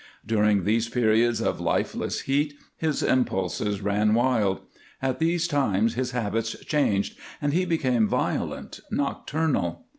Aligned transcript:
During 0.25 0.63
these 0.63 0.89
periods 0.89 1.41
of 1.41 1.59
lifeless 1.61 2.21
heat 2.21 2.55
his 2.75 3.03
impulses 3.03 3.81
ran 3.81 4.15
wild; 4.15 4.61
at 4.99 5.19
these 5.19 5.47
times 5.47 5.93
his 5.93 6.09
habits 6.09 6.55
changed 6.65 7.19
and 7.39 7.53
he 7.53 7.65
became 7.65 8.07
violent, 8.07 8.79
nocturnal. 8.89 9.85